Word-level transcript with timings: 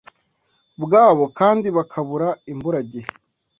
bwabo 0.83 1.23
Kandi 1.39 1.67
bakabura 1.77 2.27
imburagihe 2.51 3.09